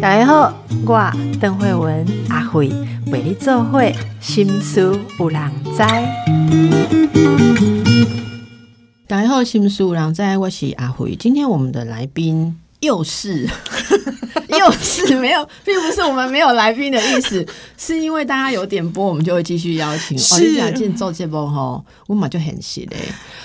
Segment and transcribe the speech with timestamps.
[0.00, 0.52] 大家好，
[0.86, 2.70] 我邓慧文阿慧
[3.06, 5.78] 为你做会心思有人知。
[9.06, 11.16] 大家好，心思有人知，我是阿慧。
[11.16, 13.48] 今天我们的来宾又是
[14.48, 17.44] 又是没有，并不是我们没有来宾的意思，
[17.78, 20.18] 是因为大家有点播，我们就会继续邀请。
[20.18, 22.98] 是哦，你想进做这波哈，我马就很喜嘞。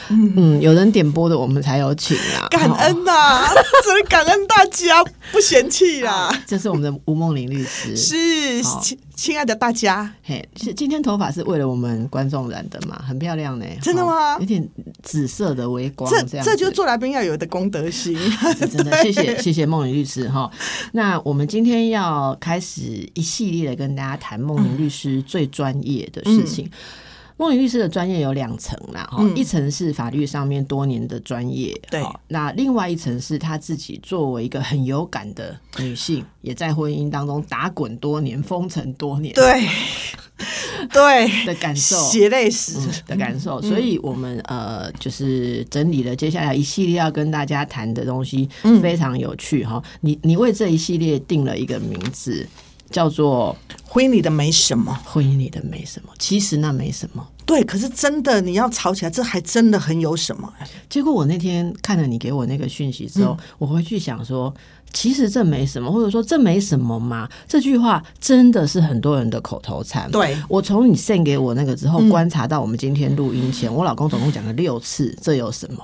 [0.10, 3.48] 嗯，有人点播的，我们才有请啊，感哦恩呐、
[3.86, 6.30] 真的感恩大家，不嫌弃啦。
[6.46, 7.96] 这是我们的吴梦玲律师。
[7.96, 8.82] 是好
[9.18, 13.66] 亲亲爱的大家，嘿，是今天头发是为了我们观众染的嘛，很漂亮呢。
[13.82, 14.66] 真的吗哦有点
[15.04, 16.10] 紫色的微光，
[16.44, 18.18] 这就做来宾要有的公德心。
[18.58, 20.50] 真的， 谢谢谢谢梦玲律师哈。
[20.94, 26.70] 那我们今天要开始一系列的跟大家谈梦玲律师最专业的事情。
[27.38, 29.36] 梦玲律师的专业有两层啦，哈、嗯。
[29.38, 32.04] 一层是法律上面多年的专业，对。
[32.28, 39.68] 那另外一层是她自己作为一个很有感的女性，也在婚姻当中打滚多年、风尘多年，对。
[40.94, 41.98] 对，的感受。
[42.10, 42.78] 血泪史。
[42.78, 48.82] 嗯的感受，所以我们呃就是整理了接下来一系列要跟大家谈的东西，嗯。
[48.82, 49.82] 非常有趣哈。
[50.02, 52.48] 你你为这一系列定了一个名字，
[52.92, 53.56] 叫做
[53.90, 57.26] 婚姻里的没什么，“婚姻里的没什么”，其实那没什么。
[57.46, 60.52] 对，可是真的你要吵起来，这还真的很有什么。
[60.90, 64.54] 结果我那天看了你给我那个讯息之后，我回去想说，
[64.92, 67.28] 其实这没什么，或者说这没什么嘛。
[67.48, 70.12] 这句话真的是很多人的口头禅。
[70.12, 75.82] 对我从你 send 给我那个之后，观察到我们今天录音前，我老公总共讲了六次，这有什么？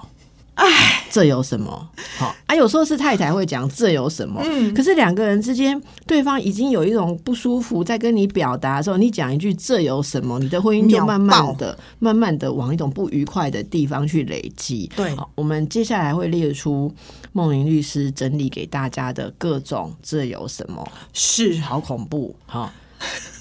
[0.56, 1.90] 哎，这有什么？
[2.18, 14.90] 好啊，有时候是太太会讲这有什么，嗯可是两个人之间，对方已经有一种不舒服，在跟你表达的时候，你讲一句这有什么，你的婚姻就慢慢爆的、慢慢的往一种不愉快的地方去累积。
[14.96, 16.94] 对好，我们接下来会列出
[17.32, 22.36] 梦玲律师整理给大家的各种这有什么，是好恐怖。
[22.46, 22.72] 好，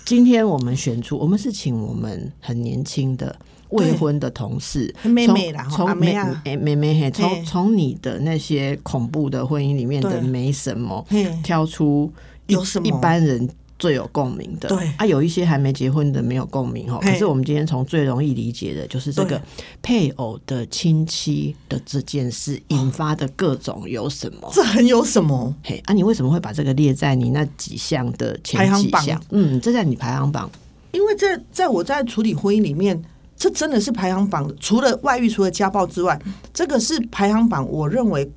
[0.07, 3.37] 今天我们选出，我们是请我们很年轻的。
[3.73, 11.05] 未婚的同事，妹妹啦从从妹妹妹妹嘿，从从你的那些恐怖的婚姻里面的对没什么，
[11.43, 12.13] 挑出
[12.47, 17.01] 一有什么一般人最有共鸣的，对啊，有一些还没结婚的没有共鸣哦。
[17.03, 19.41] 可是我们今天从最容易理解的就是这个
[19.83, 24.49] 配偶的亲戚的这件事引发的各种有什么？
[24.53, 25.53] 这很有什么？
[25.65, 29.21] 嘿，啊，你为什么会把这个列在你那几项的前几项？
[29.31, 30.49] 嗯，这在你排行榜。
[30.93, 33.03] 因为这在我在处理婚姻里面，
[33.43, 34.49] 这真的是排行榜。
[34.61, 36.17] 除了外遇，除了家暴之外，
[36.55, 37.69] 这个是排行榜。
[37.69, 38.31] 我认为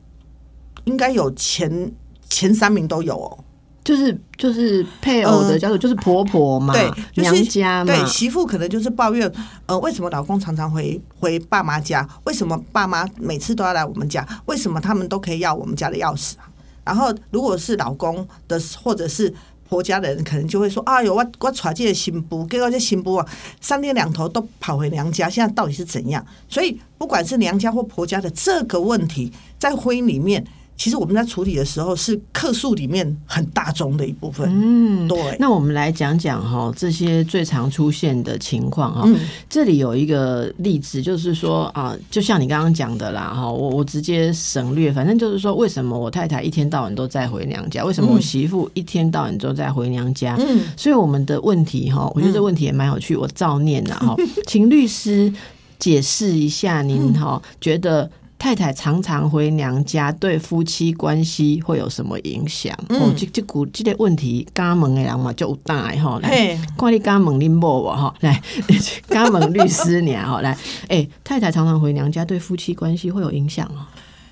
[0.85, 1.91] 应该有前
[2.27, 3.37] 前三名都有哦。
[3.83, 9.31] 就是就是配偶的呃叫做就是婆婆嘛，对，就是娘家嘛，对媳妇可能就是抱怨，
[9.67, 12.09] 呃，为什么老公常常回回爸妈家？
[12.23, 14.27] 为什么爸妈每次都要来我们家？
[14.47, 16.49] 为什么他们都可以要我们家的钥匙啊？
[16.83, 19.31] 然后如果是老公的或者是
[19.67, 23.27] 婆家的人，可能就会说：“哎呦，我我娶这个新妇，结果这新妇啊，
[23.59, 30.45] 三天两头都跑回娘家，现在到底是怎样？”所以不管是娘家或婆家的这个问题，在婚姻里面。
[30.77, 39.03] 其实我们在处理的时候是客诉里面很大宗的一部分，嗯，对，那我们来讲讲哈这些最常出现的情况哈。
[39.05, 39.15] 嗯
[39.49, 47.85] 这里有一个例子，就是说啊，就像你刚刚讲的啦哈，我我直接省略，反正就是说，为什么我太太一天到晚都在回娘家？
[47.85, 50.35] 为什么我媳妇一天到晚都在回娘家？
[50.39, 54.13] 嗯，所以我们的问题哈，我觉得这问题也蛮有趣，我照念了哈，
[54.45, 55.31] 请律师
[55.79, 58.11] 解释一下，您哈觉得。
[58.45, 62.77] 太太常常回娘家，对夫妻关系会有什么影响？
[62.89, 66.19] 嗯哦，这这股这个问题，刚问的人嘛就有答案哈。
[66.21, 68.13] 来，嘿，看你刚问恁某无哈？
[68.19, 68.39] 来，
[69.09, 70.41] 刚问律师娘哈。
[70.41, 70.55] 来，
[70.89, 73.81] 哎、太太常常回娘家，对夫妻关系会有影响哦。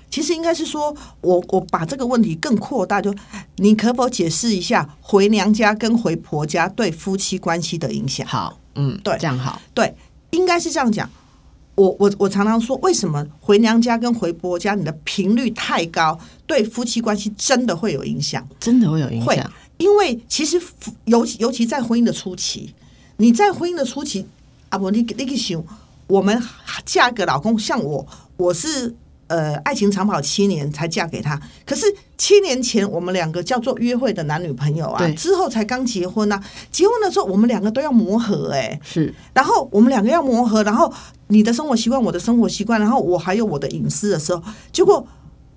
[0.08, 3.12] 其实应该是说，我我把这个问题更扩大，就
[3.56, 8.24] 你可否解释一下回娘家跟回婆家对夫妻关系的影响？
[8.28, 9.60] 好，嗯，对这样好。
[9.74, 9.92] 对，
[10.30, 11.10] 应该是这样讲。
[11.76, 18.46] 我我我常常说，为什么回娘家跟回婆家你的频率太高，对夫妻关系真的会有影响？
[18.60, 22.72] 真的会有影会响。，因为其实夫尤其尤其在婚姻的初期，
[23.16, 24.24] 你在婚姻的初期
[24.68, 25.64] 啊不，你你去想，
[26.06, 26.40] 我们
[26.84, 28.06] 嫁个老公，像我，
[28.36, 28.94] 我是
[29.26, 31.86] 呃爱情长跑七年才嫁给他，可是
[32.16, 39.12] 七年前我们两个叫做约会的男女朋友啊，之后才刚结婚啊，结婚的时候我们两个都要磨合哎、是。
[39.32, 40.92] 然后我们两个要磨合，然后
[41.28, 44.42] 你的生活习惯，我的生活习惯，然后我还有我的隐私的时候，
[44.72, 45.06] 结果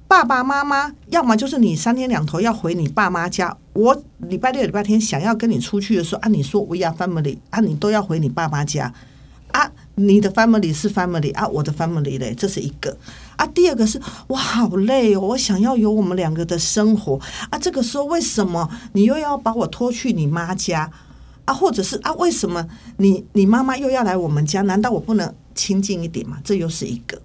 [0.08, 8.92] 爸爸妈妈要么就是你三天两头要回你爸妈家，我礼拜六、礼拜天想要跟你出去的时候啊，你说 we are family 啊，你都要回你爸妈家
[9.52, 12.98] 啊，你的 family 是 family 啊，我的 family 嘞，这是一个
[13.38, 17.20] 啊，第二个是我好累哦，我想要有我们两个的生活
[17.50, 17.58] 啊。
[17.58, 20.92] 这个时候为什么你又要把我拖去你妈家
[21.46, 21.54] 啊？
[21.54, 22.68] 或者是啊，为什么
[22.98, 24.62] 你你妈妈又要来我们家？
[24.64, 26.38] 难道我不能亲近一点吗？
[26.44, 27.22] 这又是一个。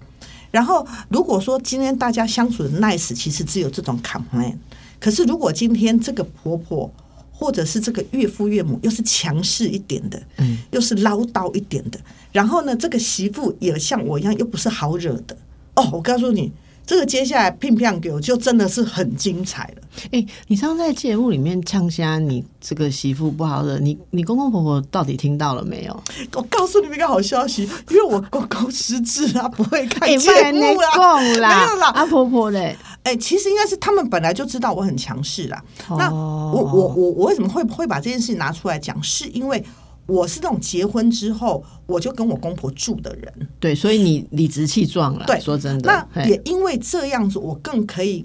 [0.50, 4.56] 然后如果说今天大家相处的 nice，其实只有这种 complain。
[5.00, 6.92] 可是如果今天这个婆婆
[7.32, 11.98] 或者是这个岳父岳母又是强势一点的，嗯，又是唠叨一点的，
[12.30, 15.34] 然后呢，这个媳妇也像我一样又不是好惹的。
[15.74, 16.52] 哦，我告诉你，
[16.86, 19.82] 这个接下来乒乓球就真的是很精彩了。
[20.10, 26.02] 哎，你常在节目里面呛瞎你这个媳妇不好惹，你你公公婆婆到底听到了没有？
[26.34, 32.76] 我告诉你们一个好消息，因为我公公失智啊，不会看节目啦，没有啦，阿婆婆嘞。
[33.02, 35.62] 哎，其实应该是他们本来就知道我很强势啦。
[35.90, 39.02] 那我我我我为什么会会把这件事情拿出来讲？
[39.02, 39.64] 是因为。
[40.12, 45.24] 我是那种结婚之后我就跟我公婆住的人，对，所以你理直气壮了。
[45.26, 48.24] 对，说真的，那也因为这样子，我更可以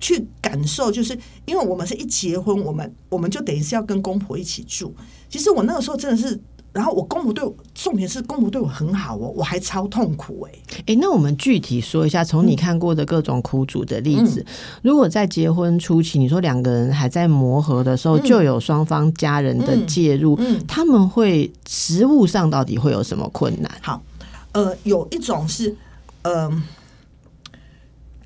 [0.00, 1.16] 去感受，就是
[1.46, 4.92] 因为我们是一结婚，我们我们就等于是要跟公婆一起住。
[5.28, 6.40] 其实我那个时候真的是。
[6.74, 14.44] 然后我公婆对我，重点是公婆对我很好哦，我还超痛苦哎哎，那我们具体说一下，从你看过的各种苦主的例子，
[14.82, 20.36] 如果在结婚初期，你说两个人还在磨合的时候，就有双方家人的介入，
[20.66, 23.70] 他们会食物上到底会有什么困难？
[23.80, 24.02] 好，
[24.50, 25.76] 呃，有一种是，
[26.22, 26.60] 嗯，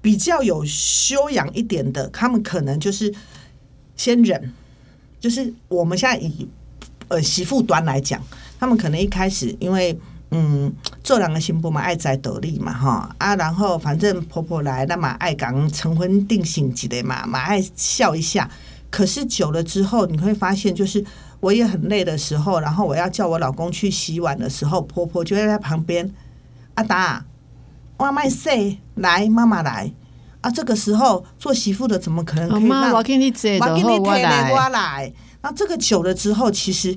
[0.00, 3.14] 比较有修养一点的，他们可能就是
[3.94, 4.54] 先忍，
[5.20, 6.48] 就是我们现在以。
[7.08, 8.20] 呃，媳妇端来讲，
[8.58, 9.98] 他们可能一开始因为
[10.30, 10.72] 嗯，
[11.02, 18.48] 做两个新妇嘛，爱在得力嘛，哈啊，然后反正婆婆来，那么爱讲成婚定性之类嘛，嘛爱笑一下。
[18.90, 21.04] 可是久了之后，你会发现，就是
[21.40, 26.10] 我也很累的时候，然后我要叫我老公去洗碗的时候，婆婆就会在旁边。
[26.74, 27.24] 阿达，
[27.98, 29.92] 妈妈 say 来，妈妈来
[30.40, 30.50] 啊！
[30.50, 34.22] 这个时候做媳妇的怎么可能可以让我给你接，我给你推
[34.52, 35.12] 我来？
[35.40, 36.96] 那这个久了之后，其实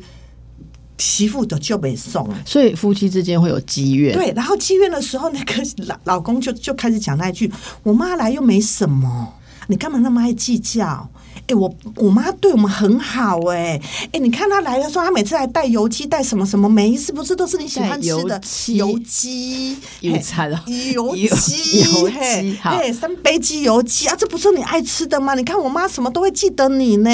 [0.97, 4.13] 媳妇的就没送，所以夫妻之间会有积怨。
[4.13, 5.53] 对，然后积怨的时候，那个
[5.85, 7.51] 老老公就就开始讲那一句
[7.83, 9.33] ：“我妈来又没什么，
[9.67, 11.09] 你干嘛那么爱计较？”
[11.51, 13.79] 哎，我我妈对我们很好，哎
[14.13, 18.41] 哎，你看她来的时候，她每次还带油鸡，带什么什么，每一次不是都是你喜欢吃的
[18.73, 19.77] 油鸡？
[19.99, 20.63] 油菜了，
[20.93, 25.33] 油鸡，油鸡，嘿，三杯鸡油鸡啊，这不是你爱吃的吗？
[25.35, 27.09] 你看我妈什么都会记得你呢，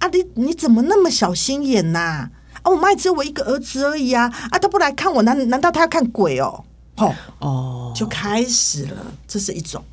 [0.00, 2.30] 啊，你你怎么那么小心眼呐？
[2.62, 6.64] 啊，我妈只有我一个儿子而已啊，啊，她不来看我，难难道她要看鬼哦？
[6.96, 9.84] 哦哦，就开始了，这是一种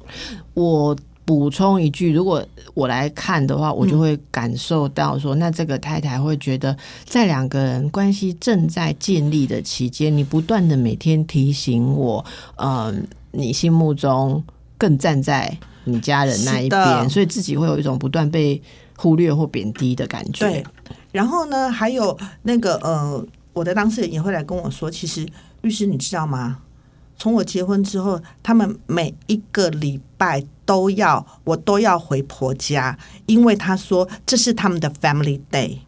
[0.55, 0.95] 我。
[1.25, 2.45] 补充一句，如果
[2.75, 12.23] 我来看的话，我就会感受到说，那这个太太会觉得，在两个人关系正在建立的期间，你不断的每天提醒我，
[12.57, 14.43] 嗯，你心目中
[14.77, 18.61] 更站在你家人那一边，所以自己会有一种不断被
[18.95, 20.47] 忽略或贬低的感觉。
[20.47, 20.63] 对，
[21.11, 25.27] 然后呢，还有那个呃，我的当事人也会来跟我说，其实
[25.61, 26.59] 律师你知道吗？
[27.17, 30.45] 从我结婚之后，他们每一个礼拜。
[30.65, 32.97] 都要我都要回婆家，
[33.27, 35.79] 因为他说这是他们的 family day。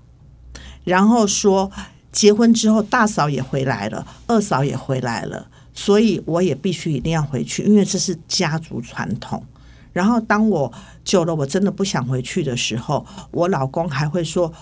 [0.83, 1.69] 然后说
[2.12, 9.44] 结婚之后大嫂也回来了，二嫂也回来了，所以我也必须一定要回去，因为这是家族传统。
[9.91, 10.71] 然后当我
[11.03, 14.53] 久了我真的不想回去的时候，我老公还会说：“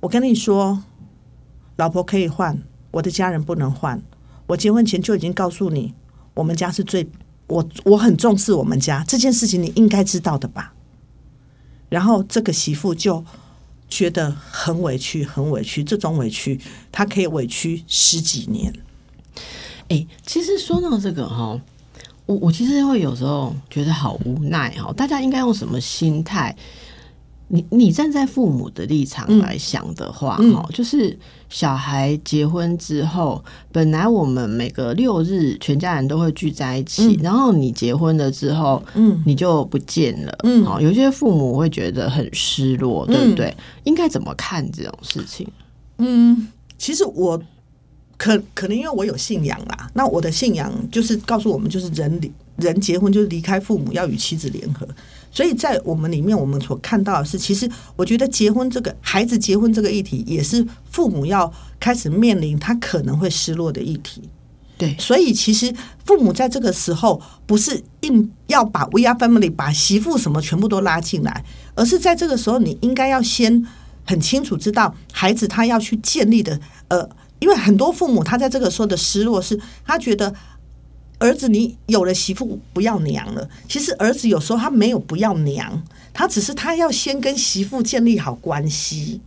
[0.00, 0.82] 我跟你说，
[1.76, 2.58] 老婆可以换，
[2.90, 4.02] 我的家人不能换。
[4.46, 5.94] 我结婚前就已经告诉你，
[6.34, 7.08] 我们家是最。”
[7.52, 10.72] 我我很重视我们家这件事情，你应该知道的吧？
[11.88, 13.22] 然后这个媳妇就
[13.88, 15.84] 觉得很委屈，很委屈。
[15.84, 16.58] 这种委屈，
[16.90, 18.72] 她可以委屈十几年。
[19.88, 21.60] 哎，其实说到这个哈，
[22.24, 24.90] 我我其实会有时候觉得好无奈哈。
[24.94, 26.56] 大家应该用什么心态？
[27.54, 31.14] 你你站在父母的立场来想的话，哈，就是
[31.50, 43.54] 小孩结婚之后，本来我们每个六日全家人都会聚在一起，然后你结婚了之后，嗯，你就不见了，嗯，好，有些父母会觉得很失落，对不对？
[43.84, 45.46] 应该怎么看这种事情？
[45.98, 47.38] 嗯，其实我
[48.16, 54.86] 可可能因为我有信仰啦，那我的信仰就是告诉我们，就是人离人结婚就是离开父母，要与妻子联合。
[55.30, 57.66] 所以在我们里面，我们所看到的是，其实
[57.96, 64.22] 我觉得结婚这个孩子结婚这个议题，也是父母要开始面临他可能会失落的议题。
[64.76, 71.44] 对，所以其实父母在这个时候不是硬要把 We Are Family 把媳妇什么全部都拉进来，
[71.74, 73.64] 而是在这个时候，你应该要先
[74.04, 76.60] 很清楚知道孩子他要去建立的。
[76.88, 80.34] 呃，因为很多父母他在这个时候的失落是，他觉得。
[81.22, 85.80] 儿子你有了媳妇不要娘了，其实儿子有时候他没有不要娘，
[86.12, 89.20] 他只是他要先跟媳妇建立好关系，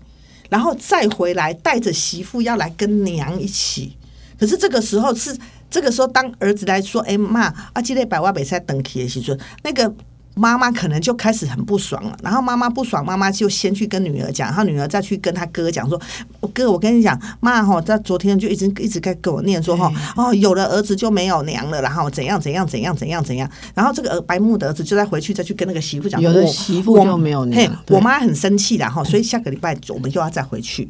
[0.49, 3.95] 然后再回来带着媳妇要来跟娘一起。
[4.37, 5.35] 可是这个时候是
[5.71, 9.95] 这个时候，当儿子来说：“哎妈，啊，今天百万比赛等起的时候，那个。”
[10.37, 15.99] 妈妈可能就开始很不爽了，然后妈妈不爽，妈妈就先去跟女儿讲，然后女儿再去跟她哥讲说
[16.41, 30.89] ：“我哥，我跟你讲，妈哈，在昨天就一直一直在跟我念说哈，哦，有了儿子就没有娘了，然后怎样怎样怎样怎样怎样，然后这个儿白木的儿子就再回去再去跟那个媳妇讲，有了媳妇就没有娘，我妈很生气的哈，所以下个礼拜我们又要再回去。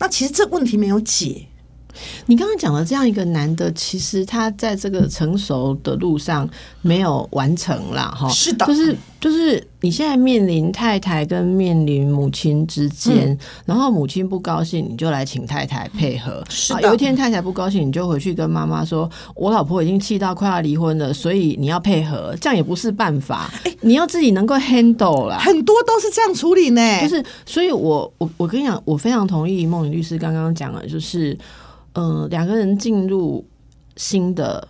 [0.00, 1.46] 那其实这问题没有解。
[2.26, 6.48] 你刚刚讲的这样一个男的，其实他在这个成熟的路上
[6.82, 16.82] 没有完成啦，哈，是的，就是就是你现在面临太太跟面临母亲之间，然后母亲不高兴，你就来请太太配合，是的。
[16.82, 25.38] 有一天太太不高兴，你就回去跟妈妈说，我老婆已经气到快要离婚了，所以你要配合，这样也不是办法，你要自己能够 handle 啦。
[25.38, 31.36] 很多都是这样处理呢，就是，所以我我我跟你讲，我非常同意梦玲律师刚刚讲的，就是。
[31.94, 33.44] 嗯，两个人进入
[33.96, 34.68] 新的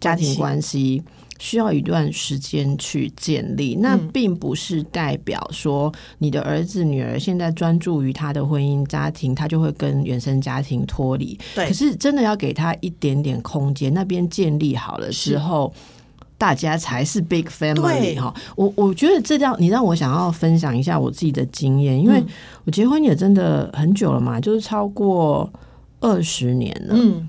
[0.00, 1.02] 家庭关系，
[1.38, 3.74] 需要一段时间去建立。
[3.74, 11.38] 那并不是代表说你的儿子女儿现在专注于他的婚姻家庭，他就会跟原生家庭脱离。
[11.54, 15.70] 对，可是真的要给他一点点空间，那边建立好了之后，
[16.38, 18.32] 大家才是 big family 哈。
[18.56, 22.24] 我我觉得这样，你让我想要分享一下我自己的经验，因为
[22.64, 25.52] 我结婚也真的很久了嘛，就是超过。
[26.02, 27.26] 二十年了，嗯，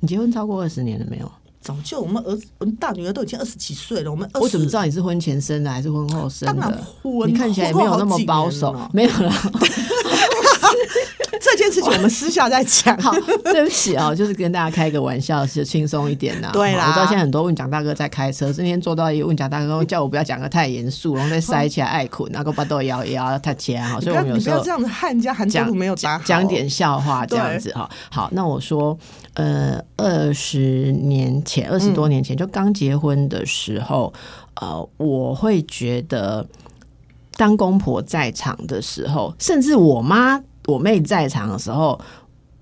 [0.00, 1.32] 你结婚超过二十年了没有？
[1.60, 4.10] 早就我们儿子，我们大女儿都已经二十几岁了。
[4.10, 6.84] 我们我怎么知道你是婚前生的还是婚后生的？
[7.02, 9.32] 婚你看起来没有那么保守，没有了。
[11.40, 12.96] 这件事情我们私下再讲。
[12.98, 13.12] 好，
[13.44, 16.50] 对不起啊，就是跟大家开个玩笑，是轻松一点的。
[16.52, 24.00] 对啦，我知道现在很多问蒋大哥在开车，今天坐到一个问蒋大哥，叫我不要讲的太严肃，然后再塞起来爱捆，然后把豆摇摇太切哈。
[24.00, 27.88] 所以我们有时候这样子害人家韩讲没有讲讲点笑话这样子哈。
[28.10, 28.98] 好，那我说，
[29.34, 34.12] 呃，二十年前，二十多年前就刚结婚的时候，
[34.60, 36.46] 呃，我会觉得
[37.36, 40.42] 当公婆在场的时候，甚至我妈。
[40.68, 41.98] 我妹在场的时候，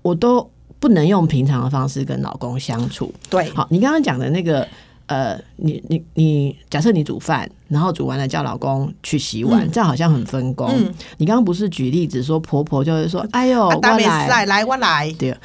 [0.01, 0.49] 我都
[0.79, 3.13] 不能用平常的方式跟老公相处。
[3.29, 4.65] 对，好，你刚刚讲的那个，
[5.07, 10.71] 呃，你你你，假设你煮饭，然后煮完了叫老公去洗碗，这样好像很分工。
[11.17, 15.35] 你刚刚不是举例子说婆婆就会说：“哎呦，我来，来我来。”对，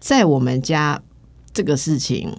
[0.00, 0.98] 在我们家
[1.52, 2.34] 这个事情，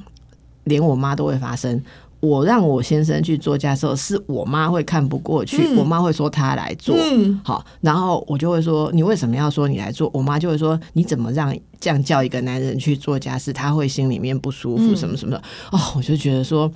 [0.63, 1.79] 连我妈都会发生。
[2.27, 6.95] 我让我先生去做家事，是我妈会看不过去，我妈会说他来做，
[7.43, 10.09] 好，然后我就会说你为什么要说你来做？
[10.13, 15.41] 我妈就会说你怎么让这样叫一个男人去做家事，他会心里面不舒服什么什么的。
[15.71, 16.69] 哦，我就觉得说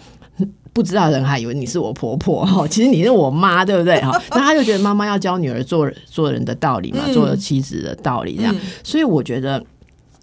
[0.71, 4.11] 不知道人还以为你是我婆婆哈，其实你是我妈，对不对 哈？
[4.29, 8.55] 那他就觉得妈妈要教女儿做做人的道理嘛，做妻子的道理这样。
[8.83, 9.61] 所以我觉得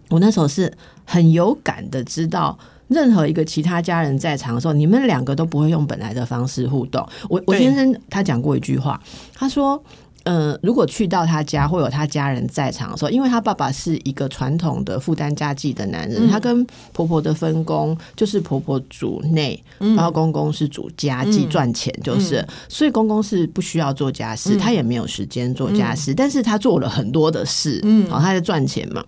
[0.09, 0.73] 我那时候是
[1.05, 2.59] 很有感的，知道。
[2.89, 7.07] 任何一个其他家人在场的时候，你们两个都不会用本来的方式互动。
[7.29, 9.01] 我我先生他讲过一句话，
[9.35, 9.83] 他说
[10.25, 22.45] ：“呃，如果去到他家会有他家人在场的时候，因为他爸爸是一个传统的负担家计的男人，他跟婆婆的分工就是婆婆主内，然后公公是主家计赚钱，就是。
[22.69, 29.03] 所以公公是不需要做家事，他也没有时间做家事，但是他做了很多的事，嗯，好，他在赚钱嘛。”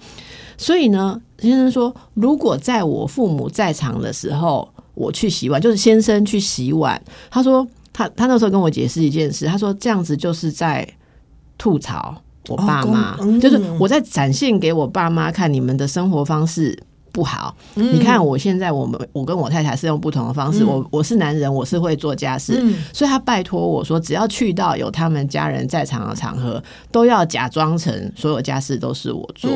[0.61, 7.02] 所以呢，先生说，如果在我父母在场的时候，我去洗碗，就是先生去洗碗。
[7.31, 10.87] 他说，他他那时候跟我解释一件事，他说这样子就是在
[11.57, 12.14] 吐槽
[12.49, 16.79] 我爸妈，就是我在展现给我爸妈看你们的生活方式。
[17.12, 22.62] 不好，你看我现在我们我跟我太太是用不同的方式，我我是男人，我是会做家事，
[22.93, 29.50] 所以他拜托我说，只要去到有他们家人在场的场合，都要假装成所有家事都是我做，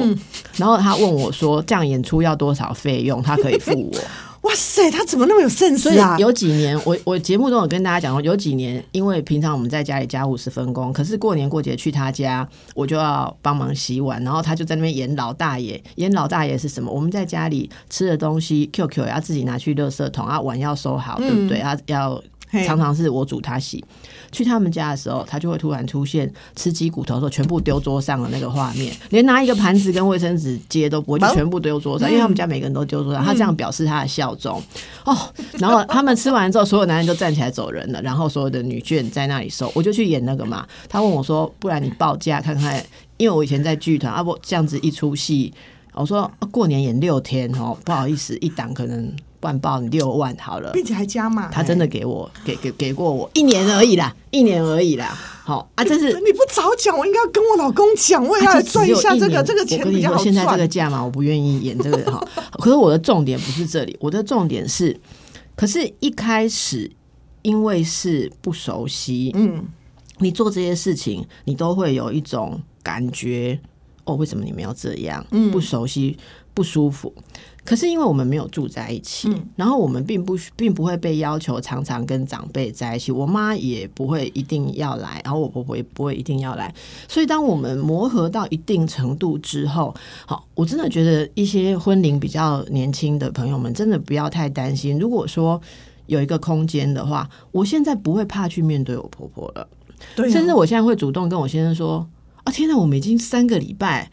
[0.56, 3.98] 然后他问我说，这样演出要多少费用，他可以付我。
[4.44, 6.18] 哇塞，他怎么那么有 sense 啊？
[6.18, 15.82] 有几年，我我节目中有跟大家讲过，有几年，因为平常我们在家里家务是分工，可是过年过节去他家，我就要帮忙洗碗，然后他就在那边演老大爷。
[15.96, 16.92] 演老大爷是什么？
[16.92, 21.60] 我们在家里吃的东西，QQ 要自己拿去垃圾桶啊，碗要收好，对不对？
[21.60, 22.22] 他要
[22.66, 23.82] 常常是我煮他洗。
[24.34, 34.60] 去他们家的时候，他就会突然出现吃鸡骨头的时候全部丢桌上的那个画面，连拿一个盘子跟卫生纸接都不会，就全部丢桌上，因为他们家每个人都丢桌上，他这样表示他的效忠
[35.04, 35.16] 哦。
[35.58, 40.66] 然后他们吃完之后，所有男人都站起来走人了，然后所有的女眷在那里收，我就去演那个嘛。
[40.88, 42.84] 他问我说：“不然你报价看看？”
[43.16, 45.54] 因为我以前在剧团啊，不这样子一出戏，
[45.94, 49.14] 我说过年演六天哦，不好意思，一档可能。
[49.40, 50.70] 不然报你六万好了。
[50.72, 55.14] 并且还加码，他真的给我给给给过我一年而已啦，一年而已啦。
[55.44, 60.66] 好啊，但是你不早讲，我应该要跟我老公讲，我也要赚一下这个这个钱比较好现在这个。
[60.66, 62.26] 价嘛，我不愿意演这个哈。
[62.52, 64.98] 可是我的重点不是这里，我的重点是，
[65.54, 66.90] 可是一开始
[67.42, 69.62] 因为是不熟悉，嗯，
[70.20, 73.60] 你做这些事情，你都会有一种感觉，
[74.04, 75.24] 哦，为什么你们要这样？
[75.30, 76.16] 嗯不熟悉，
[76.52, 77.12] 不舒服。
[77.64, 86.74] 可是因为我们没有住在一起，嗯然后我们并不并不会被要求常常跟长辈在一起，我妈也不会一定要来，然后我婆婆也不会一定要来。
[87.08, 89.94] 所以当我们磨合到一定程度之后，
[90.26, 94.98] 好，我真的觉得一些婚龄比较年轻的朋友们，真的不要太担心。
[94.98, 95.58] 如果说
[96.06, 99.66] 有一个空间的话，我现在不会怕去面对我婆婆了。
[100.14, 102.06] 对啊，甚至我现在会主动跟我先生说
[102.44, 104.10] ：“啊，天哪，我们已经三个礼拜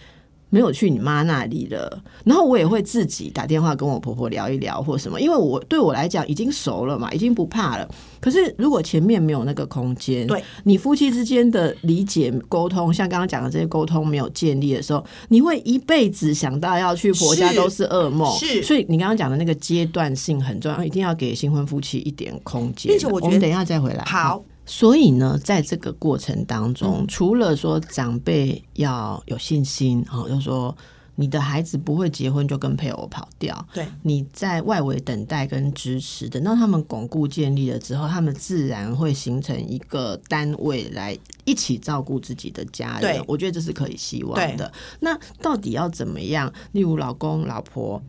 [0.49, 7.89] 没有去你妈那里了。”然后我也会自己打电话跟我婆婆聊一聊或什么，因为我对我来讲已经熟了嘛，已经不怕了。
[8.19, 18.31] 可是如果前面没有那个空间，对你夫妻之间的理解沟通，像刚刚讲的这些沟通没有建立的时候，你会一辈子想到要去婆家都是噩梦。
[18.37, 22.91] 是所以你刚刚讲的那个阶段性很重要，一定要给新婚夫妻一点空间。
[22.91, 24.03] 并且我觉得们等一下再回来。
[24.05, 30.75] 好，所以呢，在这个过程当嗯中，除了说长辈要有信心，哦，就说
[31.15, 43.23] 你的孩子不会结婚就跟配偶跑掉，对，你在外围等待跟支持，等到他们巩固建立了之后，他们自然会形成一个单位来一起照顾自己的家人对。
[43.27, 44.71] 我觉得这是可以希望的。
[44.99, 46.51] 那到底要怎么样？
[46.71, 48.01] 例如老公、老婆。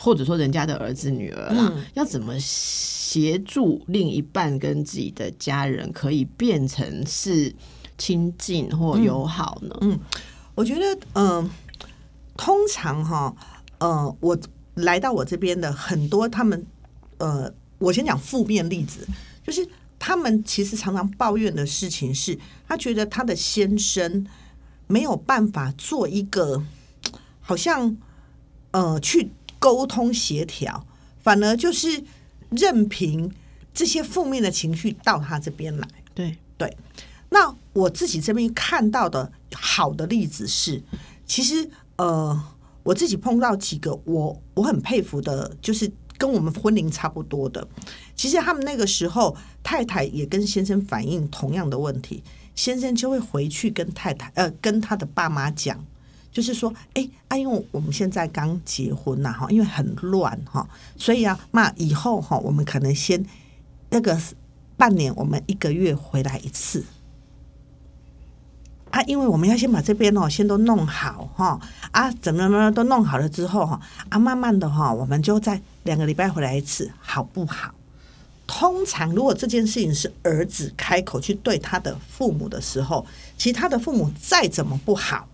[0.00, 7.54] 或者说人家的儿子女儿啦，嗯要怎么协助另一半跟自己的家人可以变成是
[7.96, 9.76] 亲近或友好呢？
[9.80, 9.98] 嗯
[10.54, 11.48] 我觉得，嗯、
[12.36, 13.32] 通常哈，
[13.78, 14.36] 呃，我
[14.74, 16.66] 来到我这边的很多，他们，
[17.18, 19.06] 呃，我先讲负面例子，
[19.44, 19.64] 就是
[20.00, 22.36] 他们其实常常抱怨的事情是，
[22.66, 24.26] 他觉得他的先生
[24.88, 26.60] 没有办法做一个，
[27.40, 27.96] 好像，
[28.72, 30.86] 呃，去沟通协调，
[31.18, 32.02] 反而就是
[32.50, 33.32] 任凭
[33.74, 35.88] 这些负面的情绪到他这边来。
[36.14, 36.76] 对，对，
[37.30, 40.82] 那我自己这边看到的好的例子是，
[41.26, 42.40] 其实呃，
[42.82, 47.66] 我自己碰到几个我我很佩服的，就是跟我们婚龄差不多的。
[48.16, 52.22] 其实他们那个时候，太太也跟先生反映同样的问题，
[52.54, 55.84] 先生就会回去跟太太呃跟他的爸妈讲。
[56.38, 60.64] 就是说，哎、啊，因为我们现在刚结婚呐，哈，因为很乱哈，
[60.96, 63.26] 所以啊，那以后哈，我们可能先
[63.90, 64.16] 那个
[64.76, 66.84] 半年，我们一个月回来一次。
[68.92, 77.74] 啊，因为我们要先把这边哦，先都弄好哈，啊，怎么怎么都弄好了之后哈，啊，慢慢的哈，我们就在两个礼拜回来一次，好不好？
[78.46, 83.04] 通常如果这件事情是儿子开口去对他的父母的时候，
[83.36, 85.26] 其他的父母再怎么不好，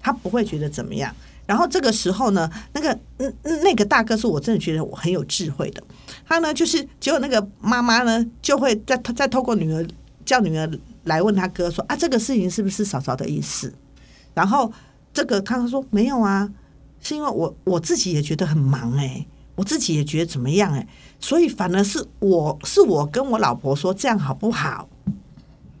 [0.00, 1.14] 他不会觉得怎么样。
[1.46, 5.82] 然后这个时候呢，那个嗯嗯那个大哥是我真的觉得我很有智慧的，
[6.24, 9.84] 他呢就是结果那个妈妈呢就会再再透过女儿
[10.24, 10.70] 叫女儿
[11.04, 13.74] 来问他哥说啊这个事情是不是嫂嫂的意思？
[14.32, 14.72] 然后
[15.12, 16.48] 这个他说没有啊，
[17.00, 20.86] 是因为我我自己也觉得很忙哎、我自己也觉得怎么样哎、
[21.18, 24.88] 所以反而是我是我跟我老婆说这样好不好？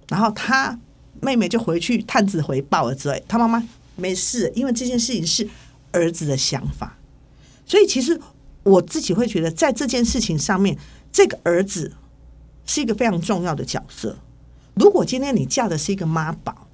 [0.08, 0.76] 然后他
[1.20, 3.62] 妹妹就回去探子回报了之类，他妈妈
[4.00, 5.48] 没事，因为这件事情是
[5.92, 6.98] 儿子的想法，
[7.66, 8.20] 所以其实
[8.62, 10.76] 我自己会觉得，在这件事情上面，
[11.12, 11.92] 这个儿子
[12.64, 14.18] 是一个非常重要的角色。
[14.74, 16.68] 如果今天你嫁的是一个妈宝，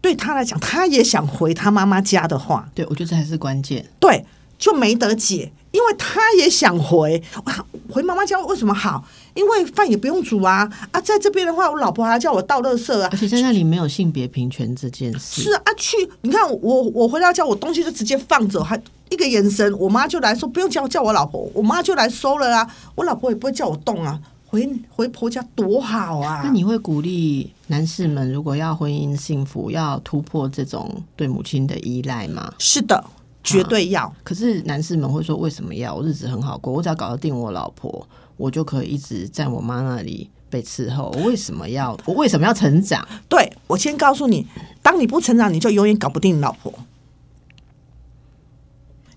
[0.00, 3.84] 对他来讲，他也想回他妈妈家的话，对，我觉得这还是关键。
[3.98, 4.24] 对，
[4.58, 9.04] 就没得解，因为他也想回，哇，回妈妈家为什么好？
[9.34, 10.70] 因为饭也不用煮啊。
[10.90, 13.08] 啊，在这边的话，我老婆还叫我倒垃圾啊。
[13.12, 26.40] 而，且在那里没有性别平权这件事，是啊，去你看我我回到家，我东西就直接放着，还一个眼神，我妈就来说不用叫叫我老婆，我妈就来收了啊，我老婆也不会叫我动啊，回回婆家多好啊！
[26.42, 32.52] 那你会鼓励男士们，如果要婚姻幸福，要突破这种对母亲的依赖吗？
[32.58, 33.04] 是的，
[33.46, 34.12] 绝对要。
[34.24, 35.94] 可是男士们会说，为什么要？
[35.94, 38.06] 我日子很好过，我只要搞得定我老婆，
[38.36, 41.14] 我就可以一直在我妈那里被伺候。
[41.16, 41.96] 我为什么要？
[42.04, 43.06] 我为什么要成长？
[43.28, 44.46] 对我先告诉你，
[44.82, 46.74] 当你不成长，你就永远搞不定你老婆，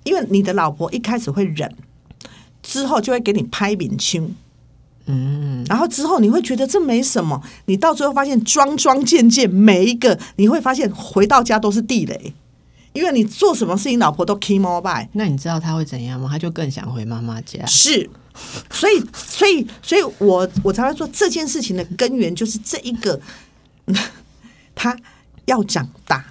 [0.04, 1.76] 因为你的老婆一开始会忍，
[2.62, 4.34] 之后就会给你拍扁胸。
[5.12, 12.32] 嗯，然后之后你会觉得这没什么，你到最后发现桩桩件件每一个，你会发现回到家都是地雷，
[13.00, 15.08] 因因为你做什么事情，老婆都 key mobile。
[15.14, 16.28] 那你知道他会怎样吗？
[16.30, 17.66] 他就更想回妈妈家。
[17.66, 18.08] 是，
[18.70, 23.20] 所以，所以，所以我我才会说这件事情的根源就是这一个，
[24.76, 24.96] 他
[25.46, 26.24] 要长大。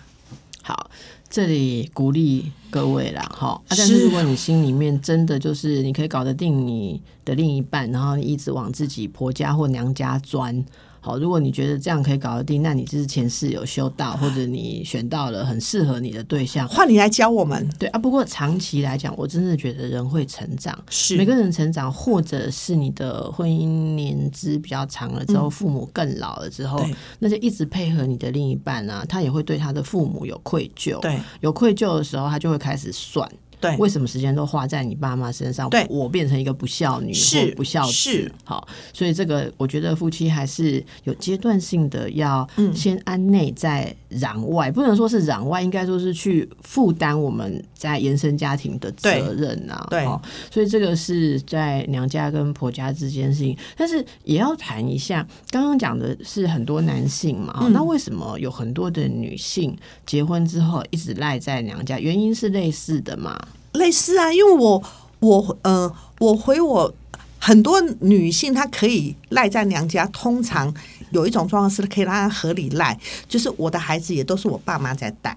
[0.63, 0.91] 好，
[1.31, 3.61] 这里鼓励各位啦，哈、啊。
[3.71, 10.65] 但是是如果你心里面真的就是你可以搞得定你的另一半，然后你一直往自己婆家或娘家钻。
[11.01, 16.67] 好，如果你觉得这样可以搞得定，那你就是前世有修到，或者你选到了很适合你的对象。
[16.69, 26.85] 换你来教我们，对啊，不过长期来讲，我真的觉得人会成长，是每个人成长，或者是你的婚姻年资比较长了之后，父母更老了之后，
[27.19, 33.29] 那就一直配合你的另一半啊，他也会对他的父母有愧疚，对有愧疚的时候，他就会开始算。
[33.61, 35.69] 对为什么时间都花在你爸妈身上？
[35.71, 49.87] 对我变成一个不孝女是或不孝子是，好，所以这个我觉得夫妻还是有阶段性的，要嗯先安内再攘外，不能说是攘外，应该说是去负担我们在延伸家庭的责任啊。
[49.91, 50.07] 对
[50.51, 61.99] 所以这个是在娘家跟婆家之间的事情，但是也要谈一下，刚刚讲的是很多男性嘛，那为什么有很多的女性结婚之后一直赖在娘家？
[61.99, 63.39] 原因是类似的嘛？
[63.73, 64.83] 类似啊，因为我
[65.21, 66.95] 我呃，我回我
[67.39, 70.75] 很多女性，她可以赖在娘家，通常
[71.11, 75.37] 有一种状况是可以让她合理赖，就是我的孩子也都是我爸妈在带，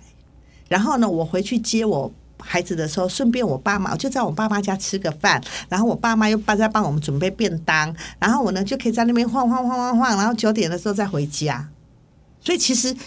[0.68, 2.12] 然后呢，我回去接我。
[2.44, 5.40] 孩子的时候，顺便我爸妈就在我爸妈家吃个饭，
[5.70, 11.70] 然后我爸妈又帮在帮我们准备便当，然后我呢就可以在那边晃晃晃晃晃，然后九点的时候再回家。
[12.44, 12.98] 所以其实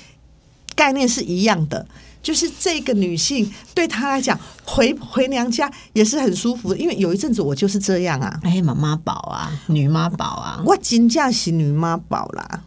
[0.77, 1.85] 概念是一样的，
[2.25, 12.63] 就是这个女性对她来讲，回回娘家也是很舒服的，因为有一阵子我就是这样啊，哎，妈妈宝啊，女妈宝啊，我真正是女妈宝啦。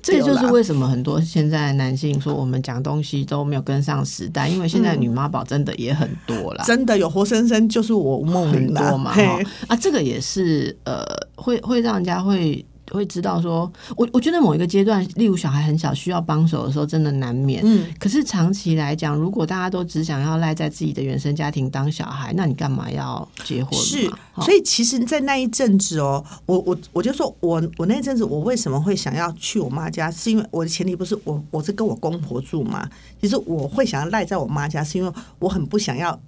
[0.00, 6.64] 这就是为什么很多现在男性说我们讲东西都没有跟上时代，因为现在女妈宝真的也很多啦。
[6.64, 9.38] 真的有活生生就是我吴梦很多嘛，哈。
[9.66, 17.62] 啊，这个也是呃，会会让人家会会知道说，我我觉得某一个阶段，例如小孩很小需要帮手的时候，真的难免。
[17.64, 23.72] 嗯，可是长期来讲，如果大家都只想要赖在自己的原生家庭当小孩，那你干嘛要结婚？
[23.78, 32.88] 是，所以其实，在那一阵子哦，我我我就说我我那一阵子我为什么会想要去我妈家，是因为我的前提不是我我是跟我公婆住嘛，
[33.20, 36.18] 其实我会想要赖在我妈家，是因为我很不想要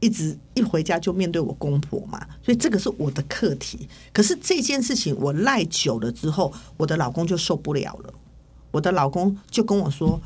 [0.00, 3.88] 一直一回家就面对我公婆嘛，所以这个是我的课题。
[4.12, 8.12] 可是这件事情我赖久了之后，我的老公就受不了了，
[8.70, 10.20] 我的老公就跟我说：“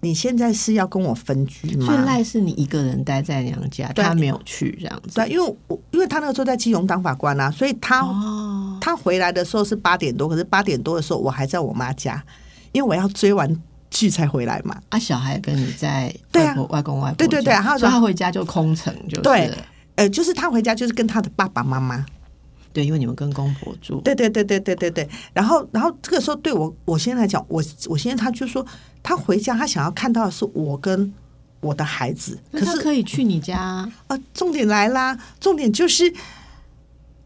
[0.00, 5.14] 你现在是要跟我分居吗？”所以赖是你一个人待在娘家，他没有去这样子。
[5.14, 12.22] 对，因为我因为他那个时候在基隆当法官啊，所以他、哦，他回来的时候是八点多，可是八点多的时候我还在我妈家，
[12.70, 13.60] 因为我要追完
[13.92, 14.76] 剧才回来嘛。
[14.88, 16.48] 啊，小孩跟你在对啊。
[16.48, 19.22] 外婆、外公、外婆对对对然后说他回家就空城，就是。
[19.22, 19.56] 对了
[19.94, 22.04] 呃，就是他回家就是跟他的爸爸妈妈，
[22.72, 25.06] 对，因为你们跟公婆住，对对对对对对对。
[25.34, 28.66] 然后然后这个时候对我我现在来讲，我我现在他就说
[29.02, 31.12] 他回家他想要看到的是我跟
[31.60, 33.58] 我的孩子，可是可以去你家。
[33.58, 36.10] 啊，啊，重点来啦，重点就是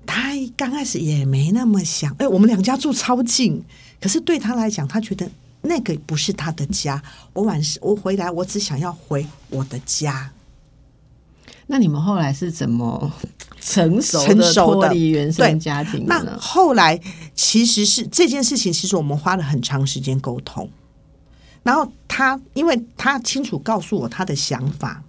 [0.04, 3.62] 他刚开始也没那么想，哎、我们两家住超近，
[4.00, 5.30] 可是对他来讲，他觉得
[5.66, 7.02] 那个不是他的家。
[7.32, 10.32] 我晚上我回来，我只想要回我的家。
[11.66, 13.12] 那你们后来是怎么
[13.60, 16.38] 成熟成的熟的脱离原生家庭的那？
[16.38, 17.00] 后来
[17.34, 20.70] 其实是这件事情，其实我们花了很长时间沟通。
[21.64, 25.02] 然后他，因为他清楚告诉我他的想法，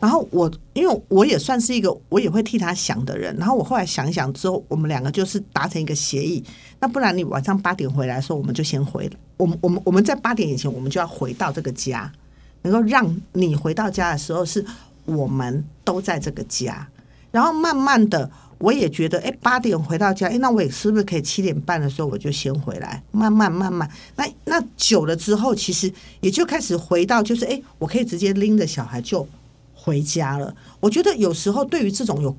[0.00, 6.42] 然后我因为我也算是一个我也会替他想的人，然后我后来想一想之后，我们两个就是达成一个协议。
[6.80, 9.12] 那不然你晚上八点回来的时候，我们就先回了。
[9.36, 12.10] 我们我们我们在八点以前，我们就要回到这个家，
[12.62, 14.64] 能够让你回到家的时候，是
[15.04, 16.86] 我们都在这个家。
[17.30, 23.02] 然后慢慢的，我也觉得，哎，八点回到家，哎，那我也是不是可以七点半的时候我就先回来？
[23.10, 29.26] 慢慢慢慢，那那久了之后，其实也就开始回到，就是哎，我可以直接拎着小孩就
[29.88, 30.54] 回家了。
[30.80, 32.36] 我觉得有时候对于这种有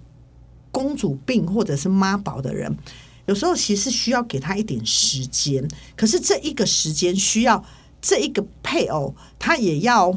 [0.72, 2.78] 公主病或者是妈宝的人，
[3.26, 7.64] 有时候其实需要给他一点时间，可是这一个时间需要
[8.00, 10.16] 这一个配偶，他也要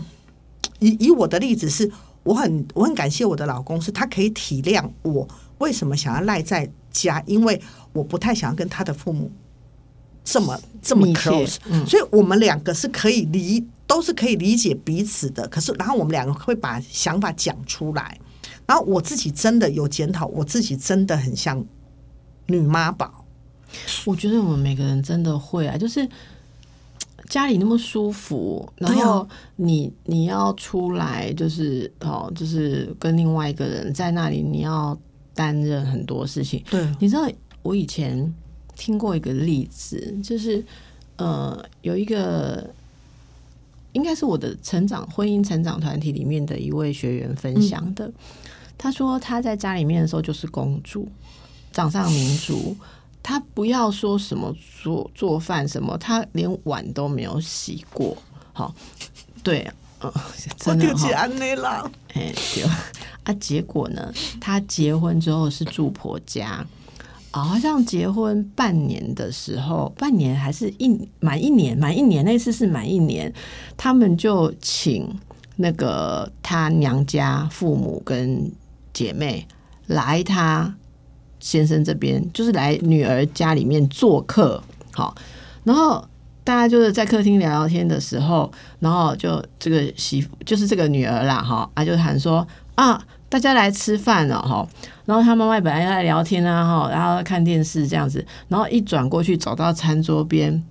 [0.78, 1.90] 以以我的例子是，
[2.22, 5.26] 我很我很感谢我的老公，是他可以体谅我
[5.58, 7.60] 为什么想要赖在家，因为
[7.94, 9.32] 我不太想要跟他的父母
[10.22, 15.46] 这么这么 close，嗯所以我们两个是可以理都是可以理解彼此的。
[15.48, 18.18] 可是，然后我们两个会把想法讲出来，
[18.66, 21.62] 然后我自己真的有检讨，我自己真的很像
[22.46, 23.26] 女妈宝。
[24.06, 26.08] 我觉得我们每个人真的会啊，就是
[27.28, 34.98] 家里那么舒服，然后你你要出来，就是哦，就是跟另外一个人在那里，你要
[35.34, 36.62] 担任很多事情。
[36.70, 37.28] 对，你知道
[37.62, 38.32] 我以前
[38.74, 40.64] 听过一个例子，就是
[41.16, 42.68] 呃，有一个
[43.92, 48.10] 应该是我的成长婚姻成长团体里面的一位学员分享的。
[48.76, 51.08] 他说他在家里面的时候就是公主，
[51.72, 52.76] 掌上明珠。
[53.22, 54.52] 他不要说什么
[54.82, 58.16] 做做饭什么，他连碗都没有洗过。
[58.52, 58.74] 好，
[59.44, 60.98] 对，嗯、我真的哈就。
[60.98, 61.88] 是安内啦。
[62.14, 62.64] 哎，对
[63.22, 66.66] 啊，结果呢，他结婚之后是住婆家，啊，
[67.32, 73.32] 好像结婚半年的时候，半年还是一满一年，满一年那次是满一年，
[73.76, 75.08] 他们就请
[75.56, 78.50] 那个他娘家父母跟
[78.92, 79.46] 姐妹
[79.86, 80.74] 来他
[81.40, 85.14] 先生这边，就是来女儿家里面做客，好，
[85.64, 86.06] 然后。
[86.44, 93.00] 大家就是在客厅聊聊天的时候，然后就这个媳妇就是这个女儿啦，哈，啊就喊说啊，
[93.32, 94.68] 大家来吃饭了哈。
[95.06, 100.62] 然后他妈妈本来在聊天啊，哈，然后看电视这样子，然后一转过去走到餐桌边，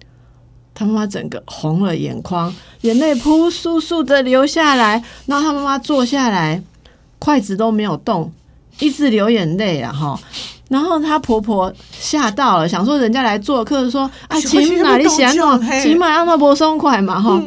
[0.76, 5.04] 他妈妈整个红了眼眶，眼泪扑簌簌的流下来。
[5.26, 6.62] 然后他妈妈坐下来，
[7.18, 8.32] 筷子都没有动，
[8.78, 10.20] 一直流眼泪啊，哈。
[10.70, 17.32] 然后她婆婆吓到了，想说人家来做客，说啊，什么请哪里想什么动作嘿起码让她不松快嘛，哈。
[17.32, 17.44] 他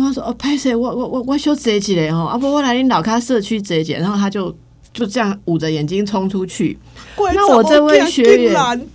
[0.00, 0.74] 妈说：“哦，拍谁？
[0.74, 4.54] 我我我我休坐一嘞吼，啊不，我来你老家社区坐一下。”然后他就
[4.92, 6.78] 就这样捂着眼睛冲出去。
[7.16, 8.88] 那我这位学员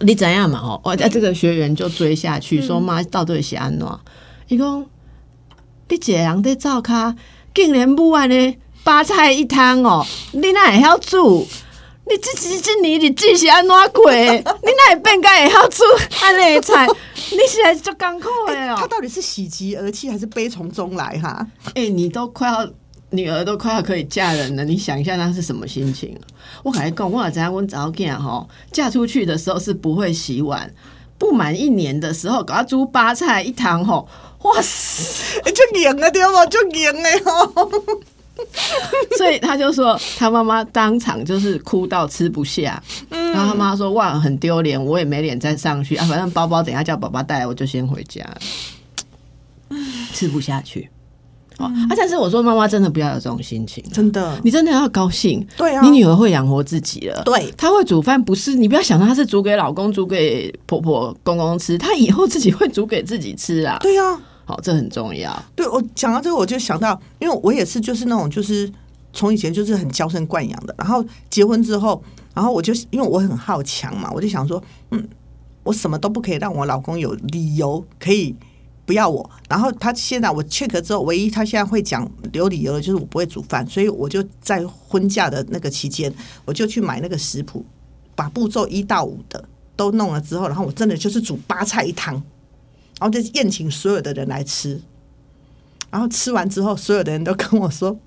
[0.00, 0.58] 你怎样嘛？
[0.60, 3.86] 哦，我在这个学员就追下去，说：“妈，到底是安怎？”
[4.48, 4.80] 伊讲
[5.88, 7.14] ：“你一个人在灶骹，
[7.54, 11.46] 竟然不安尼八菜一汤哦，你哪会晓煮？
[12.10, 14.10] 你这这这年日子是安怎过？
[14.12, 15.84] 你哪会变该会晓煮
[16.22, 16.86] 安尼的菜？
[17.30, 21.46] 你是来足艰苦的哦。”他到底是喜极而泣还是悲从中来哈？
[21.76, 22.68] 哎、你都快要
[23.10, 26.18] 女儿都快要可以嫁人了，你想一下那是什么心情？
[26.64, 30.68] 我跟你讲，我知影阮早囝吼嫁出去的时候是不会洗碗，
[31.16, 34.08] 不满一年的时候搞他煮八菜一汤吼，
[34.42, 35.40] 哇塞！
[35.44, 36.46] 哎，就赢了对不？
[36.50, 37.70] 就赢了哦。
[39.18, 48.24] 所以他就说他妈妈当场就是哭到吃不下，然后他妈说哇很丢脸，我也没脸再上去啊，反正包包等一下叫爸爸带来，我就先回家，
[50.12, 50.88] 吃不下去。
[51.58, 51.94] 哦，啊！
[51.94, 55.46] 但是我说妈妈真的不要有这种心情，真的，你真的要高兴。
[55.58, 57.22] 对啊你女儿会养活自己了。
[57.22, 63.76] 对她会煮饭，不是你不要想到她是煮给老公、煮给婆婆、公公吃，她以后自己会煮给自己吃啊。
[63.82, 64.18] 对呀、
[64.50, 65.40] 好，这很重要。
[65.54, 68.68] 对我讲到这个，我就想到，因为我也是就是那种就是
[69.12, 72.02] 从以前就是很娇生惯养的，然后结婚之后，
[72.34, 74.60] 然后我就因为我很好强嘛，我就想说，
[74.90, 75.08] 嗯，
[75.62, 78.34] 我什么都不可以让我老公有理由可以
[78.84, 79.30] 不要我。
[79.48, 86.12] 然后他现在我 check 之后，唯一他现在会讲有理由的就是我不会煮饭，所以我就在婚嫁的那个期间，
[86.44, 87.64] 我就去买那个食谱，
[88.16, 89.44] 把步骤一到五的
[89.76, 92.20] 都弄了之后，然后我真的就是煮八菜一汤。
[93.00, 94.80] 然后就宴请所有的人来吃，
[95.90, 97.98] 然后吃完之后，所有的人都跟我说：“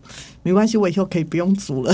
[0.43, 1.93] 没关系，我以后可以不用煮了。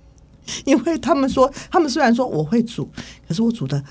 [0.64, 2.88] ”因为他们说，他们虽然说我会煮，
[3.26, 3.84] 可是我煮的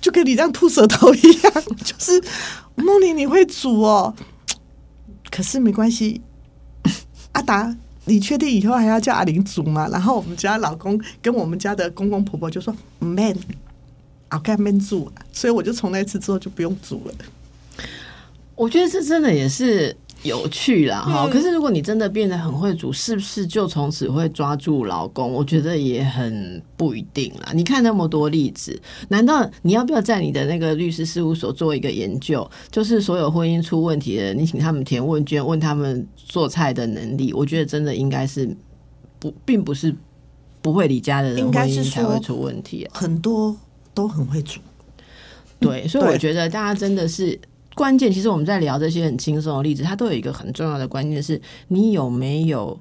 [0.00, 1.52] 就跟你这样吐舌头一样，
[1.84, 2.20] 就是
[2.76, 4.14] 梦里你会煮哦，
[5.30, 6.22] 可是没关系，
[7.32, 7.76] 阿达。
[8.06, 9.86] 你确定以后还要叫阿玲煮吗？
[9.92, 13.36] 然后我们家老公跟我们家的公公婆婆就说：“man，
[14.30, 17.12] 我干 man 煮。”所以我就从那次之后就不用煮了。
[18.58, 25.32] 我觉得这真的也是有趣啦，哈、可是如果你真的变得很会煮，是不是就从此会抓住老公？
[25.32, 27.52] 我觉得也很不一定啦。
[27.54, 28.76] 你看那么多例子，
[29.08, 32.50] 难道你要不要在你的那个律师事务所做一个研究？
[32.68, 37.32] 就是所有婚姻出问题的人，你请他们填问卷，问他们做菜的能力。
[37.32, 38.56] 我觉得真的应该是
[39.20, 39.94] 不，并不是
[40.60, 42.98] 不会离家的人婚姻才会出问题、啊。
[42.98, 43.56] 很多
[43.94, 44.58] 都很会煮。
[45.60, 47.38] 对，所以我觉得大家真的是
[47.78, 48.10] 关键。
[48.10, 52.76] 其实我们在聊这些很轻松的例子，它都有一个很重要的关键是，你有没有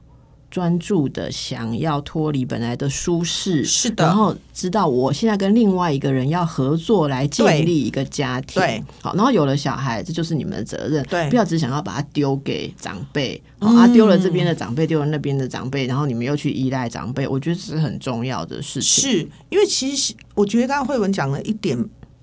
[0.49, 4.03] 专注的想要脱离本来的舒适，是的。
[4.03, 11.29] 然后知道我现在跟另外一个人要合作来建立一个家庭，对，好，然后有了小孩，这就是你们的责任，对。
[11.29, 21.77] 不要只想要把它丢给长辈，好啊，丢了这边的长辈，丢了那边的长辈，然后你们又去依赖长辈，我觉得这是很重要的事情，是因为其实我觉得刚刚慧文讲了一点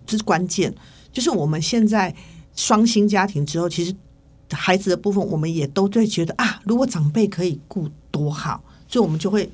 [0.07, 0.75] 这是关键，
[1.13, 2.13] 就是我们现在
[2.55, 3.95] 双薪家庭之后，其实
[4.51, 9.51] 孩子的部分我们也都会觉得啊，如果长辈可以顾多好，所以我们就会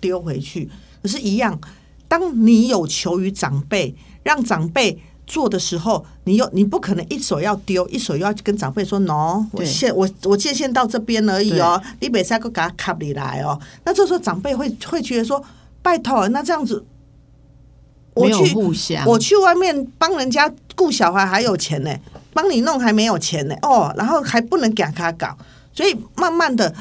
[0.00, 0.68] 丢回去。
[1.02, 1.58] 可是，一样，
[2.08, 13.60] 当你有求于长辈，让长辈做的时候，你又你不可能一手要丢，一手又要跟长辈说 “no”，我对限我我界限到这边而已哦，你别再给他卡里来哦。
[13.84, 15.42] 那这时候长辈会会觉得说
[15.82, 16.84] ：“拜托，那这样子，
[18.14, 18.54] 我去，
[19.06, 21.94] 我去外面帮人家顾小孩还有钱呢，
[22.34, 25.38] 帮你弄还没有钱呢哦，然后还不能给他搞，
[25.72, 26.74] 所以慢慢的，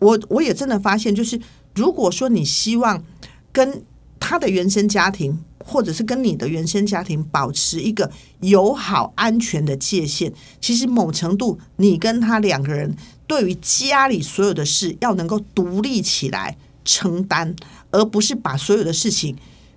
[0.00, 1.40] 我我也真的发现，就是
[1.74, 3.04] 如果说你希望
[3.52, 3.84] 跟
[4.18, 17.54] 他的原生家庭，或者是跟你的原生家庭保持一个友好安全的界限，其实某程度你跟他两个人对于家里所有的事要能够独立起来承担，
[17.90, 19.36] 而不是把所有的事情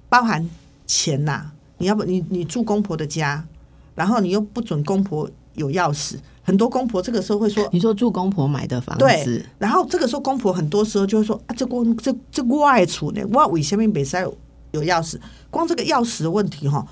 [0.10, 0.50] 包含。
[0.88, 3.44] 钱呐、你要不你你住公婆的家，
[3.96, 14.38] 然后你又不准公婆有钥匙，很多公婆这个时候会说，你说住公婆买的房对子，，然后这个时候公婆很多时候就会说啊，这公这这外出呢，我为什么没塞有
[14.72, 15.18] 有钥匙？
[15.50, 16.86] 光这个钥匙的问题哈，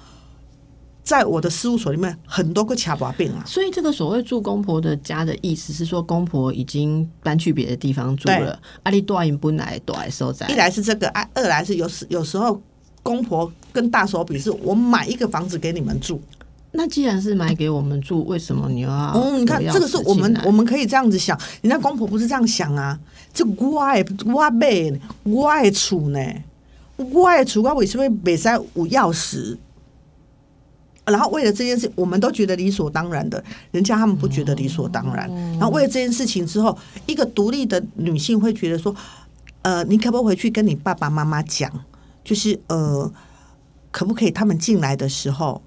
[1.03, 12.61] 在我的事务所里面很多个卡把病啊，所以这个所谓住公婆的家的意思是说，公婆已经搬去别的地方住了，阿里多因不来多来收在一，来是这个，啊，二来是有时有时候
[13.03, 16.21] 公婆跟大手比，是我买一个房子给你们住。
[16.75, 18.89] 那既然是买给我们住，为什么你要？
[18.89, 22.99] 哦，你看这个是我们我们可以这样子想，人家公婆不是这样想啊，
[23.31, 26.19] 这我的我买的我的厝呢，
[26.97, 29.57] 我的厝我为什么袂使有钥匙？
[31.05, 35.29] 然后为了这件事，我们都觉得理所当然的，人家他们不觉得理所当然。
[35.59, 38.95] 然后为了这件事情之后，一个独立的女性会觉得说，
[39.63, 41.69] 呃，你可不可以回去跟你爸爸妈妈讲，
[42.23, 43.11] 就是呃，
[43.91, 45.61] 可不可以他们进来的时候，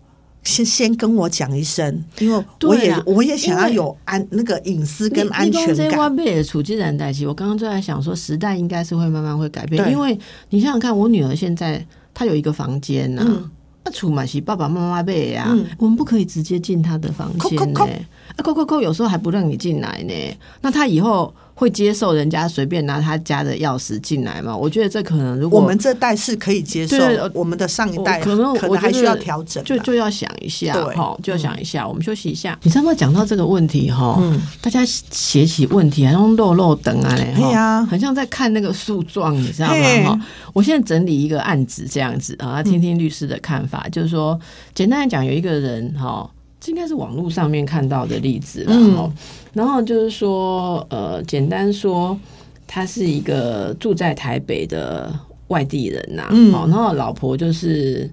[0.46, 5.98] 先先跟我讲一声，因为我也我也想要有安那个隐私跟安全感。
[5.98, 10.16] 挖贝的处境人代际，我刚刚就在想说，时代应该是会慢慢会改变，因为
[10.50, 13.50] 你想想看，我女儿现在她有一个房间呐、嗯。
[13.84, 15.64] 那储满是爸爸妈妈辈呀、嗯。
[15.78, 17.80] 我们不可以直接进她的房间呢、
[18.34, 20.14] 啊，扣扣扣，有时候还不让你进来呢。
[20.60, 24.54] 那他以后会接受人家随便拿他家的钥匙进来吗？
[24.54, 26.96] 我觉得这可能如果我们这代是可以接受
[27.32, 29.64] 我们的上一代可能可能还需要调整啊。
[29.64, 31.86] 就就要想一下对哈，就要想一下。
[31.86, 32.58] 我们休息一下。
[32.62, 32.92] 你知道吗？
[32.92, 40.10] 讲到这个问题哈，嗯大家写起问题还用漏漏等啊嘞，哈对啊很像在看那个诉状，你知道吗？
[40.10, 40.20] 哈，
[40.52, 44.38] 我现在整理一个案子这样子啊，听听律师的看法，就是说，
[44.74, 46.28] 简单来讲，有一个人哈。
[46.66, 49.12] 这应该是网络上面看到的例子了嗯、
[49.52, 52.18] 然后就是说，呃，简单说，
[52.66, 56.52] 他是一个住在台北的外地人呐、嗯。
[56.52, 58.10] 哦，然后老婆就是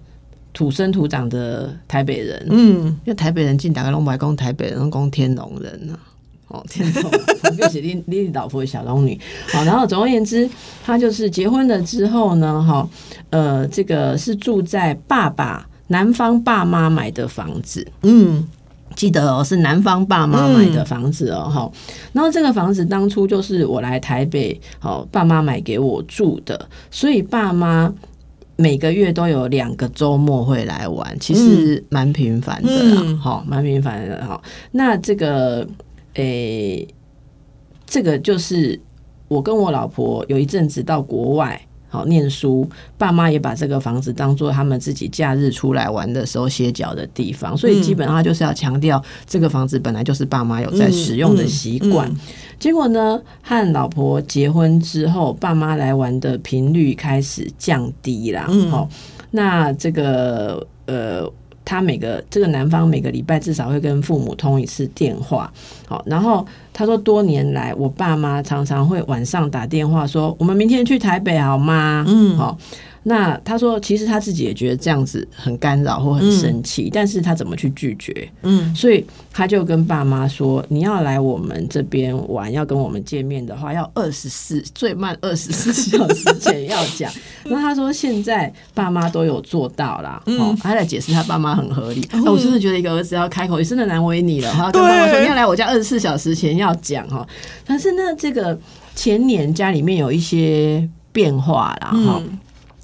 [0.54, 5.98] 土生土长的台北人，嗯，因为台北人进打个龙白宫，台北人攻天龙人呢、
[6.50, 7.12] 哦，天龙，
[7.58, 9.20] 就是你你老婆的小龙女。
[9.52, 10.48] 好，然后总而言之，
[10.86, 12.88] 他就是结婚了之后呢，哈，
[13.32, 18.48] 呃，这个是住在爸爸男方爸妈买的房子，嗯。
[18.96, 21.72] 记得哦，是男方爸妈买的房子哦，哈、
[22.12, 27.92] 然后这个房子当初就是我来台北，哦，爸妈买给我住的，所以爸妈
[28.56, 33.20] 每个月都有两个周末会来玩，其实蛮频繁的啦，嗯。
[33.20, 34.40] 哈、蛮频繁的哈。
[34.70, 35.68] 那这个，
[36.14, 36.88] 诶、
[37.88, 38.80] 这个就是
[39.28, 41.60] 我跟我老婆有一阵子到国外。
[41.94, 52.10] 好念书，爸妈也把这个房子当做他们自己假日出来玩的时候歇脚的地方，所以基本上就是要强调这个房子本来就是爸妈有在使用的习惯。
[52.10, 52.18] 嗯
[52.60, 58.48] 结果呢，和老婆结婚之后，爸妈来玩的频率开始降低啦。
[58.50, 58.90] 嗯好、
[59.32, 61.32] 那这个呃。
[61.66, 65.52] 他每个这个男方每个礼拜至少会跟父母通一次电话，
[65.88, 72.04] 好，然后他说多年来我爸妈常常会晚上打电话说我们明天去台北好吗？
[72.08, 72.58] 嗯好，
[73.04, 78.30] 那他说其实他自己也觉得这样子很干扰或很生气，但是他怎么去拒绝？
[78.44, 87.12] 嗯所以他就跟爸妈说：“你要来我们这边玩，要跟我们见面的话，要二十四最慢二十四小时前要讲。
[87.46, 92.08] ”那他说现在爸妈都有做到啦，哦，他在解释他爸妈很合理。
[92.12, 97.28] 那我真的觉得一个儿子要开口也真的难为你了，他要跟爸妈说你要来我家二十四小时前要讲哈。
[97.66, 98.58] 但是呢，这个
[98.96, 102.40] 前年家里面有一些变化啦，哈、嗯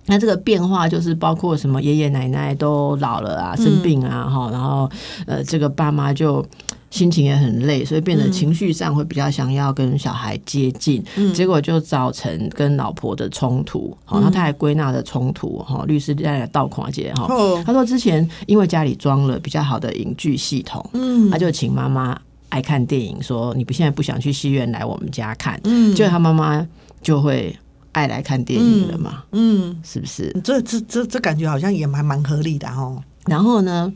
[0.10, 4.89] 那这个变化就是包括什么爷爷奶奶都老了啊，生病啊，哈、然后
[5.26, 6.45] 呃，这个爸妈就
[6.89, 11.03] 心情也很累，所以变得情绪上会比较想要跟小孩接近，
[11.34, 13.95] 结果就造成跟老婆的冲突。
[14.03, 17.28] 好、那他还归纳了冲突，哈、律师在倒跨界哈。
[17.30, 17.62] 哦。
[17.64, 21.30] 他说之前因为家里装了比较好的影剧系统，嗯。
[21.30, 25.93] 他就请妈妈爱看电影，说你不现在不想去戏院来我们家看，嗯。
[25.93, 26.68] 就他妈妈
[27.03, 27.55] 就会
[27.92, 30.36] 爱来看电影了嘛，嗯，是不是？
[30.44, 33.02] 这这这这感觉好像也蛮蛮合理的哦。
[33.26, 33.92] 然后呢，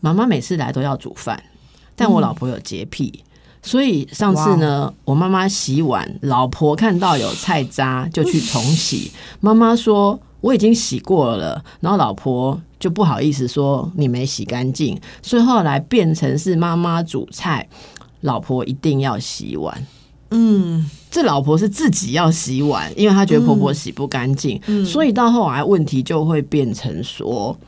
[0.00, 1.42] 妈妈每次来都要煮饭，
[1.96, 3.24] 但我老婆有洁癖。
[3.62, 9.12] 所以上次呢，我妈妈洗碗，老婆看到有菜渣就去重洗。
[9.40, 17.68] 妈妈说我已经洗过了，然后老婆就不好意思说你没洗干净，所以后来变成是妈妈煮菜，
[18.22, 19.86] 老婆一定要洗碗。
[20.30, 27.58] 嗯，这老婆是自己要洗碗，因为她觉得婆婆洗不干净，所以到后来问题就会变成说，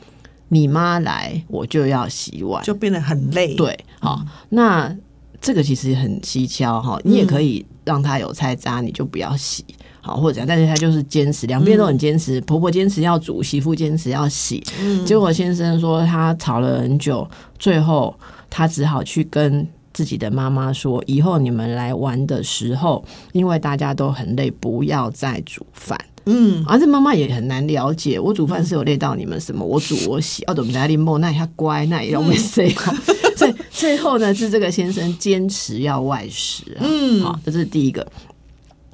[0.47, 3.53] 你妈来我就要洗碗，就变得很累。
[3.55, 4.95] 对，好，那
[5.41, 9.65] 这个其实很蹊跷哈，你也可以让她有菜渣，你就不要洗，
[9.99, 14.63] 好或者但是她就是坚持，两边都很坚持，婆婆坚持要煮，媳妇坚持要洗，
[15.05, 18.17] 结果先生说他吵了很久，最后
[18.49, 19.67] 他只好去跟。
[19.93, 29.65] 自己的妈妈说：“以后你们来玩的时候，因为大家都很累，不要再煮饭。”嗯，而且妈妈也很难了解，我煮饭是有累到你们什么？
[29.65, 32.93] 我煮我洗，哦，怎么在里梦那一下乖，那也要没睡好。
[33.35, 36.79] 所以最后呢，是这个先生坚持要外食啊。
[36.79, 38.07] 嗯好，这是第一个。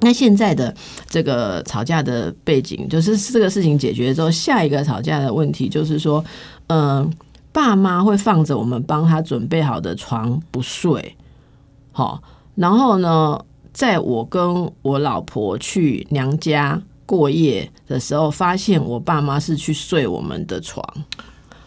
[0.00, 0.74] 那现在的
[1.08, 6.24] 这个吵架的背景，就是这个事情解决之后，下一个吵架的问题就是说，
[6.66, 7.08] 嗯。
[7.52, 11.16] 爸妈会放着我们帮他准备好的床不睡，
[11.92, 12.22] 好，
[12.54, 13.38] 然后呢，
[13.72, 20.84] 在我跟我老婆去娘家过夜的时候，发现我爸妈是去睡我们的床，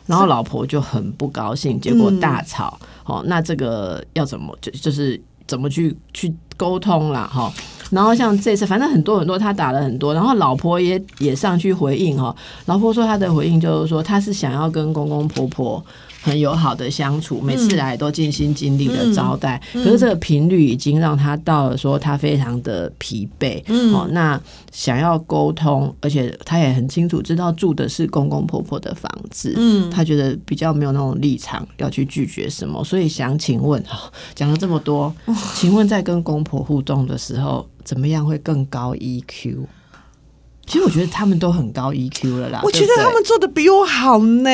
[0.06, 2.80] 然后老婆就很不高兴，结果大吵。
[3.04, 7.30] 好，那这个要怎么就就是怎么去去沟通啦？
[7.32, 7.52] 哈。
[7.94, 12.36] 然后像这次，反正很多很多，他打了很多，然后老婆也也上去回应哈。
[12.66, 15.84] 老婆说她的回应就是说，她是想要跟公公婆婆
[16.24, 19.62] 很友好的相处，每次来都尽心尽力的招待。
[19.74, 23.62] 可是这个频率已经让他到了说他非常的疲惫。
[23.94, 24.40] 哦，那
[24.72, 35.14] 想要沟通，而且他也很清楚知道住的是公公婆婆的房子，嗯，他觉得比较没有那种立场要去拒绝什么，所以想请问哈，讲了这么多，
[35.54, 37.68] 请问在跟公婆互动的时候。
[37.84, 39.66] 怎么样会更高 EQ？
[40.66, 42.62] 其实我觉得他们都很高 EQ 了啦。
[42.64, 44.50] 我觉得他们做的比我好呢。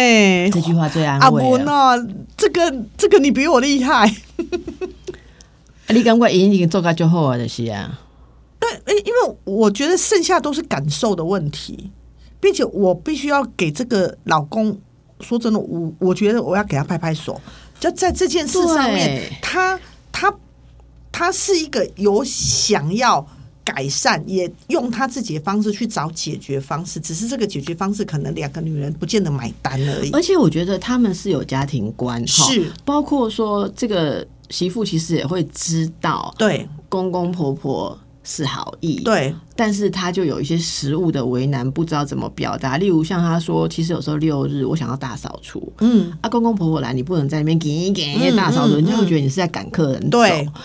[0.51, 1.23] 这句话最安慰。
[1.23, 2.07] 阿伯呢？
[2.35, 4.11] 这个这个你比我厉害。
[5.89, 7.99] 你感觉已经做个就好的是啊。
[8.59, 8.69] 对，
[9.05, 11.91] 因为我觉得剩下都是感受的问题，
[12.39, 14.79] 并且我必须要给这个老公
[15.21, 17.39] 说真的，我我觉得我要给他拍拍手，
[17.79, 19.79] 就在这件事上面，他
[20.11, 20.33] 他。
[21.19, 23.27] 他是一个有想要
[23.61, 30.11] 改善，也用他自己的方式去找解决方式，只是这个解决方式可能两个女人不见得买单而已。
[30.11, 39.35] 而且我觉得他们是有家庭观，是包括说这个媳妇其实也会知道，对公公婆婆是好意，对。
[39.59, 42.77] 但是他就有一些食物的为难，不知道怎么表达。
[42.77, 50.19] 例如像他说，其实有时候六日我想要大扫除，嗯，啊，公公婆婆来，你不能在那边给一给一大扫除，人家会觉得你是在赶客人走，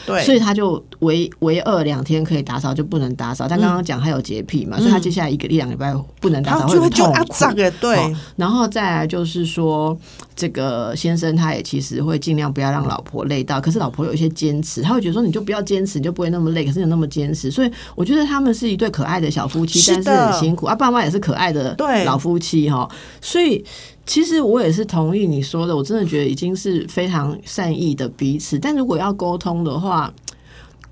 [0.06, 3.48] 对，所以他就唯唯二两天可以打扫就不能打扫。
[3.48, 7.32] 他刚刚讲他有洁癖嘛，所以他接下来一个一两礼拜不能打扫，会痛苦。
[7.80, 9.98] 对，然后再来就是说，
[10.36, 16.64] 这个先生他也其实会尽量不要让老婆累到，可是老婆有一些坚持，他会觉得说你就不要坚持，你就不会那么累。
[16.64, 18.83] 可是你那么坚持，所以我觉得他们是一对。
[18.84, 20.74] 最可爱的小夫妻，但是很辛苦啊！
[20.74, 21.74] 爸妈也是可爱的
[22.04, 22.86] 老夫妻哈，
[23.18, 23.64] 所以
[24.04, 28.58] 其实我也是同意你说的，我真的觉得已经是非常善意的彼此。
[28.58, 30.12] 但如果要沟通的话，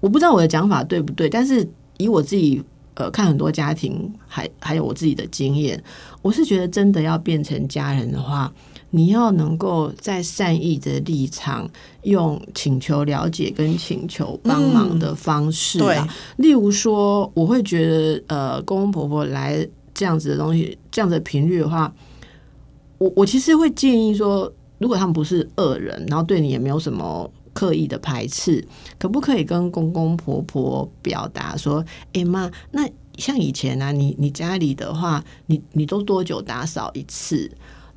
[0.01, 1.69] 我不知道我的讲法对不对，但是
[1.99, 2.63] 以我自己
[2.95, 5.79] 呃看很多家庭，还还有我自己的经验，
[6.23, 8.51] 我是觉得真的要变成家人的话。
[8.95, 11.69] 你要能够在善意的立场，
[12.03, 21.91] 用请求了解跟请求帮忙的方式啊，例如说，我会觉得呃，公公婆婆来这样子的东西，这样的频率的话，
[22.99, 28.63] 我我其实会建议说，如果他们不是恶人，然后对你也没有什么刻意的排斥，
[28.99, 31.83] 可不可以跟公公婆婆表达说，
[32.13, 32.87] 哎妈，那
[33.17, 37.51] 像以前啊，你你家里的话，你你都多久打扫一次？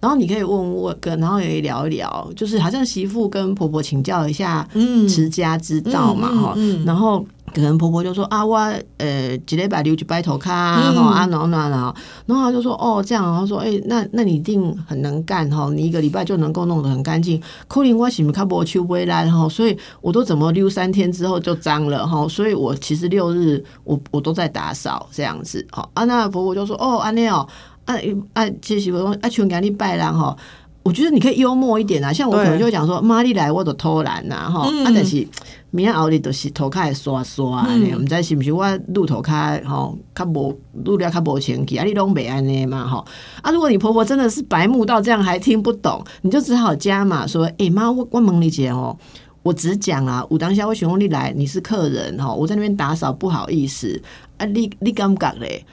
[0.06, 4.68] 然后你可以问我跟，然后也聊一聊，就是好像媳妇跟婆婆请教一下
[5.10, 6.56] 持家之道嘛，哈。
[6.86, 8.56] 然后可能婆婆就说啊，我
[8.97, 11.95] 呃，几礼拜留去拜头卡，哈啊，然后然后
[12.28, 17.41] 然后他就说哦，这样，他说哎，那那你一定很能干哈，你一个礼拜就能够弄得很干净。
[17.68, 26.06] 可能我是不看不去回来哈，所以我都怎么溜三天之后就脏了哈，所以我其实六日我我都在打扫这样子，好啊。
[26.06, 27.47] 那婆婆就说哦，安尼哦。
[27.86, 27.96] 啊
[28.34, 28.50] 啊！
[28.62, 30.36] 其实我讲啊，像今日拜人吼，
[30.84, 35.28] 我觉得你可以幽默一点啊，像我可能就会讲说，妈你来我都偷懒呐，哈，嗯啊，但是
[35.72, 43.06] 明仔后日都是头开始刷刷啊，嗯我们知是不是我路头开吼，较无路了较无前气，啊，你拢袂安尼嘛，吼，
[43.42, 48.98] 啊，如果你婆婆真的是白目到这样还听不懂，你就只好加码说，诶、妈，我我问你姐哦。
[49.44, 54.02] 我只讲啊，有当下我询问你来，你是客人哈，我在那边打扫不好意思
[54.38, 55.64] 啊，你你感觉嘞？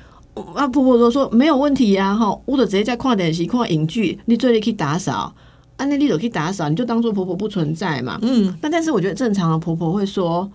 [0.54, 5.34] 啊，婆婆都说没有问题呀、哈，我就直接在看电视、看影剧，你最近去打扫，
[5.76, 8.18] 啊，那你就去打扫，你就当做婆婆不存在嘛。
[8.22, 8.56] 嗯。
[8.62, 10.50] 那但是我觉得正常的婆婆会说，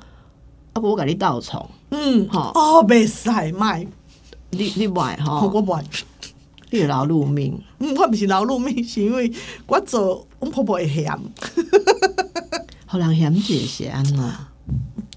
[0.73, 3.85] 啊，婆我给你倒虫，嗯，好哦，袂使卖，
[4.51, 5.83] 你你不爱哈，我不爱。
[6.69, 9.31] 你有劳碌命，嗯，我毋是劳碌命，是因为
[9.67, 11.17] 我做我婆婆会嫌，
[12.85, 14.17] 好人嫌姐是安怎？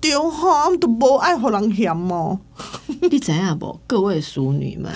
[0.01, 2.39] 对吼，我都无爱互人嫌哦。
[3.11, 3.79] 你怎样不？
[3.87, 4.91] 各位淑女们，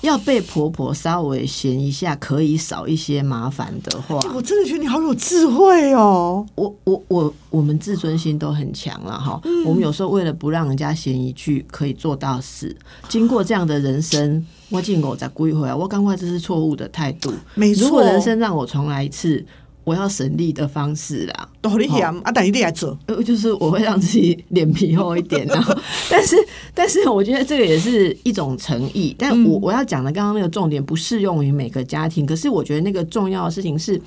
[0.00, 6.46] 要被婆婆稍微嫌一下，可以少一些麻烦的话，我真的觉得你好有智慧哦。
[6.54, 12.74] 我我我我们自尊心都很强了哈，嗯我们有时候为了不让人家嫌一句，可以做到死。
[13.08, 17.32] 经过这样的人生，我进我再归回来，我赶快这是错误的态度。
[17.54, 19.44] 没错如果人生让我重来一次，
[19.86, 21.48] 我要省力的方式啦。
[21.62, 25.74] 都互你嫌，啊，但是你来做，呃，就是我会让自己脸皮厚一点，然后，
[26.10, 26.36] 但是，
[26.74, 29.14] 但是我觉得这个也是一种诚意。
[29.16, 33.98] 但嗯我我要讲的刚刚那个重点不适用于每个家庭，可是我觉得那个重要的事情是。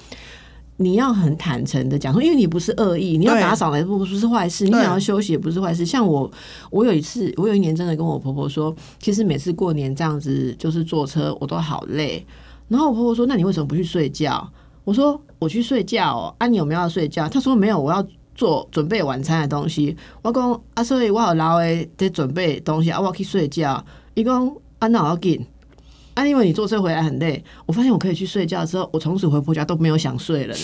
[0.82, 5.86] 你要很坦诚的讲说，因为你不是恶意，你要打扫来不不是坏事，你想要休息也不是坏事。
[5.86, 6.32] 像我，
[6.72, 12.26] 我有一次，我有一年真的跟我婆婆说，其实每次过年这样子就是坐车，我都好累。
[12.70, 14.50] 然后我婆婆说：“那你为什么不去睡觉？”
[14.84, 16.36] 我说：“我去睡觉哦。
[16.40, 18.06] 啊，你有没有要睡觉？”他说：“没有，我要
[18.36, 23.84] 做准备晚餐的东西。”我讲：“啊，所以我有老诶在准备东西啊，我要去睡觉。”
[24.16, 24.48] 伊讲
[24.80, 25.46] ：“啊，那要紧。”
[26.16, 30.64] 啊，因为你坐车回来很累，我发现我可以去睡觉之后，我从此回婆家都没有想睡了呢。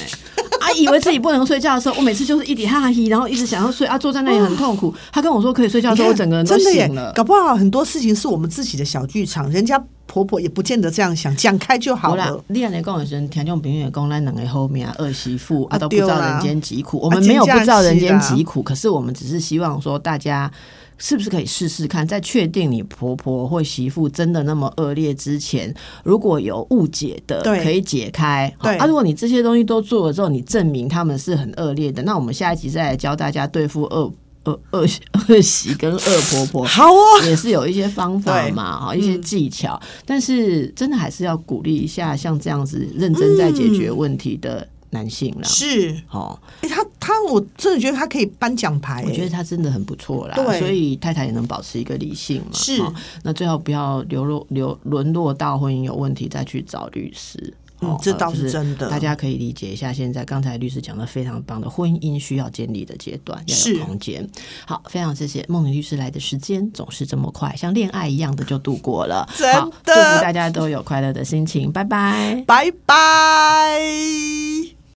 [0.75, 4.93] 啊，以为自己不能睡觉的时候，我每次就是一点哈哈嘿，然后一直想要睡啊，坐在那里很痛苦。
[5.11, 7.13] 他跟我说可以睡觉的时候，我整个人都真的耶醒了，。
[7.13, 20.51] 搞不好很多事情是我们自己的小剧场，人家婆婆也不见得这样想，讲开就好了。，你安尼讲的时候，听众朋友讲咱两个后面二媳妇啊啊都不知道人间疾苦，我啊们没有不知道人间疾苦，可是我们只是希望说大家。
[20.97, 25.73] 是不是可以试试看，在确定你婆婆或媳妇真的那么恶劣之前，
[26.03, 27.63] 如果有误解的，对。
[27.63, 28.53] 可以解开。
[28.61, 28.77] 对。
[28.77, 34.13] 啊，如果你这些东西都做了之后，你证明他们是很恶劣的，那我们下一集再来教大家对付恶
[34.45, 34.85] 恶恶
[35.27, 36.63] 恶媳跟恶婆婆。
[36.65, 45.47] 好哦，也是有一些方法嘛，哈，一些技巧，但是真的还是要鼓励一下像这样子认真在解决问题的男性啦。
[45.47, 52.53] 是，哦，哎、他他，我真的觉得他可以颁奖牌、我觉得他真的很不错啦，对所以太太也能保持一个理性嘛。
[52.53, 57.53] 是哦那最好不要流落流沦落到婚姻有问题再去找律师。
[58.01, 59.91] 这倒是真的大家可以理解一下。
[59.93, 64.27] 现在刚才律师讲的非常棒的婚姻需要建立的阶段，要有空间。
[64.65, 69.27] 好，非常谢谢梦玲律师来的时间总是这么快，像恋爱一样的就度过了。
[69.37, 72.43] 真好，祝福大家都有快乐的心情，拜拜。
[72.47, 74.75] 拜拜。